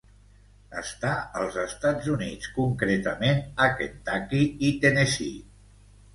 [0.79, 5.39] Està als Estats Units, concretament a Kentucky i Tennessee.